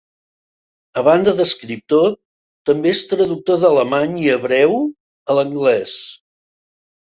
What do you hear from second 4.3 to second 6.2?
hebreu a l'anglès.